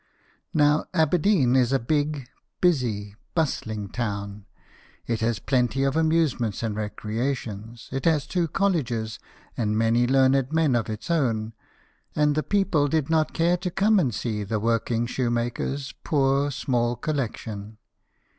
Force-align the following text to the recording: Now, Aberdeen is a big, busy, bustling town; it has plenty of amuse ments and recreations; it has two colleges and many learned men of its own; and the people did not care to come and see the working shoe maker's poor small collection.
Now, 0.51 0.85
Aberdeen 0.95 1.55
is 1.55 1.71
a 1.71 1.77
big, 1.77 2.27
busy, 2.59 3.13
bustling 3.35 3.87
town; 3.89 4.47
it 5.05 5.19
has 5.19 5.37
plenty 5.37 5.83
of 5.83 5.95
amuse 5.95 6.39
ments 6.39 6.63
and 6.63 6.75
recreations; 6.75 7.87
it 7.91 8.05
has 8.05 8.25
two 8.25 8.47
colleges 8.47 9.19
and 9.55 9.77
many 9.77 10.07
learned 10.07 10.51
men 10.51 10.75
of 10.75 10.89
its 10.89 11.11
own; 11.11 11.53
and 12.15 12.33
the 12.33 12.41
people 12.41 12.87
did 12.87 13.11
not 13.11 13.33
care 13.33 13.57
to 13.57 13.69
come 13.69 13.99
and 13.99 14.15
see 14.15 14.43
the 14.43 14.59
working 14.59 15.05
shoe 15.05 15.29
maker's 15.29 15.93
poor 16.03 16.49
small 16.49 16.95
collection. 16.95 17.77